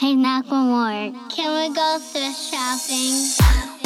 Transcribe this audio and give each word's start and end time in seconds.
Hey, 0.00 0.14
Macklemore, 0.14 1.12
can 1.28 1.70
we 1.70 1.74
go 1.74 1.98
thrift 1.98 2.38
shopping? 2.38 3.77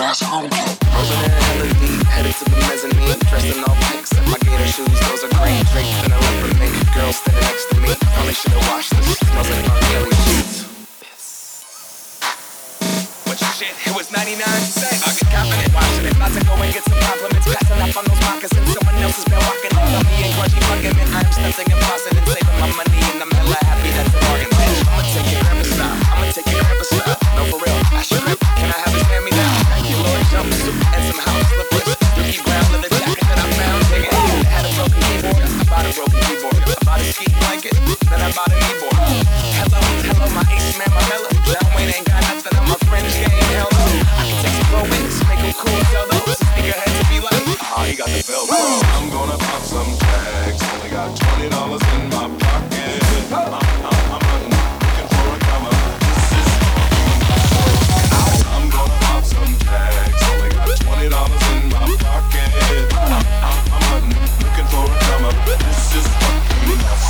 grass 0.00 0.22
honky. 0.22 0.64
Rolling 0.96 1.24
in 1.28 1.32
hella 1.44 1.68
deep, 1.76 2.00
headed 2.08 2.32
to 2.40 2.44
the 2.48 2.56
mezzanine. 2.64 3.20
Dressed 3.28 3.52
in 3.52 3.64
all 3.68 3.76
pink, 3.92 4.06
set 4.06 4.24
my 4.32 4.38
gator 4.40 4.64
shoes, 4.72 5.00
those 5.04 5.24
are 5.28 5.32
green. 5.36 5.60
Draped 5.76 6.08
girl 6.96 7.12
standing 7.12 7.44
next 7.44 7.68
to 7.68 7.76
me. 7.84 7.92
Probably 8.16 8.32
should've 8.32 8.64
washed 8.72 8.96
this, 8.96 9.20
smells 9.20 9.50
like 9.52 10.16
sheets. 10.24 10.56
But 13.28 13.36
shit, 13.60 13.76
it 13.76 13.92
was 13.92 14.08
99 14.10 14.40
cents. 14.40 15.04
I 15.04 15.12
get 15.20 15.28
confident, 15.36 15.74
watching 15.76 16.06
it, 16.08 16.16
about 16.16 16.32
to 16.32 16.40
go 16.48 16.56
get 16.72 16.79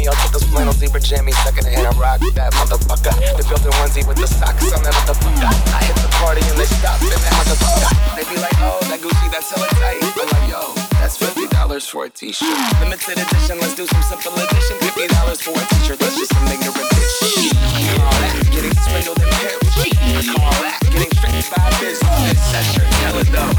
mammy. 0.00 0.08
I'll 0.08 0.22
take 0.22 0.32
those 0.32 0.44
flannel 0.44 0.72
zebra 0.72 1.00
jammies 1.00 1.36
second 1.44 1.66
hand. 1.66 1.86
I 1.86 1.90
rock 1.98 2.20
that 2.34 2.52
motherfucker. 2.54 3.14
The 3.36 3.44
built-in 3.48 3.72
onesie 3.80 4.06
with 4.06 4.16
the 4.16 4.26
socks 4.26 4.72
on 4.72 4.82
that 4.82 4.94
motherfucker. 4.94 5.48
I 5.74 5.84
hit 5.84 5.96
the 5.96 6.08
party 6.20 6.42
and 6.48 6.56
they 6.58 6.64
stop 6.64 7.00
in 7.02 7.08
that 7.10 7.34
motherfucker. 7.36 7.90
They 8.16 8.24
be 8.28 8.40
like, 8.40 8.56
oh, 8.60 8.80
that 8.88 9.00
Gucci, 9.00 9.30
that's 9.30 9.50
hella 9.50 9.68
tight. 9.76 10.00
I'm 10.02 10.28
like, 10.28 10.48
yo, 10.48 10.74
that's 11.00 11.16
fifty 11.16 11.46
dollars 11.48 11.86
for 11.86 12.04
a 12.04 12.10
t-shirt. 12.10 12.48
Limited 12.80 13.18
edition, 13.18 13.58
let's 13.60 13.74
do 13.74 13.86
some 13.86 14.02
simple 14.02 14.34
edition. 14.34 14.76
Fifty 14.80 15.06
dollars 15.08 15.40
for 15.40 15.52
a 15.52 15.64
t-shirt, 15.76 15.98
that's 15.98 16.16
just 16.16 16.32
some 16.32 16.46
ignorant 16.48 16.76
bitch. 16.76 17.52
I 17.60 17.96
call 17.96 18.16
that 18.20 18.34
getting 18.50 18.74
swindled 18.88 19.20
and 19.20 19.32
pimped. 19.40 19.68
I 19.70 20.22
call 20.24 20.56
that 20.64 20.80
getting 20.92 21.12
tricked 21.12 21.48
by 21.52 21.68
business. 21.80 22.40
That 22.50 22.64
shirt 22.72 22.90
hella 23.04 23.24
dope, 23.30 23.56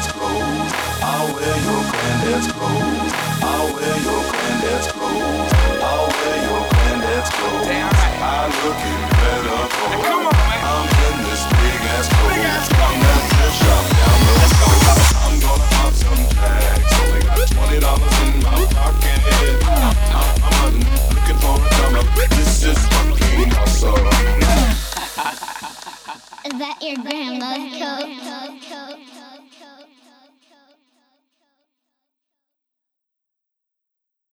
granddad's 0.00 0.12
clothes. 0.12 0.72
I'll 1.02 1.28
wear 1.34 1.56
your 1.60 1.82
granddad's 1.90 2.48
clothes. 2.52 3.12
I'll 3.42 3.68
wear 3.74 3.96
your 4.00 4.22
granddad's 4.30 4.88
clothes. 4.92 5.52
I'll 5.80 6.08
wear 6.08 6.36
your 6.40 6.62
granddad's 6.70 7.30
clothes. 7.30 7.68
I 7.68 8.48
look 8.64 8.80
better 9.20 9.60
for 9.68 9.92
Come 10.00 10.26
on, 10.26 10.36
man. 10.48 10.64
I'm 10.64 10.88
in 10.88 11.16
this 11.28 11.42
big 11.52 11.84
ass 11.92 12.08
coat. 12.08 12.32
Big 12.32 12.44
ass 12.48 12.68
coat. 12.68 12.80
I'm 12.80 13.04
at 13.10 13.24
the 13.30 13.48
shop 13.60 13.84
down 14.00 14.18
the 14.24 14.34
road. 14.60 14.80
I'm 15.20 15.36
gonna 15.40 15.68
pop 15.68 15.92
some 15.92 16.24
tags. 16.32 16.92
Only 17.00 17.20
got 17.20 17.44
twenty 17.50 17.78
dollars 17.80 18.16
in 18.24 18.32
my 18.40 18.56
pocket. 18.72 19.20
I'm, 19.68 19.96
I'm 20.16 20.52
hunting, 20.56 20.88
looking 21.12 21.38
for 21.44 21.56
a 21.56 21.68
come. 21.76 22.00
This 22.16 22.64
is 22.64 22.80
fucking 22.88 23.52
awesome. 23.52 24.08
Is 26.46 26.54
that 26.58 26.76
your 26.80 26.96
grandma's 27.04 27.68
coat? 27.76 29.29